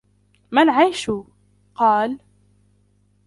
مَا 0.51 0.61
الْعَيْشُ؟ 0.61 1.11
قَالَ 1.75 2.19